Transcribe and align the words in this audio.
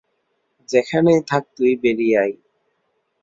যেখানেই 0.69 1.19
থাক 1.29 1.43
তুই, 1.57 1.71
বেড়িয়ে 1.83 2.15
আয়। 2.19 2.35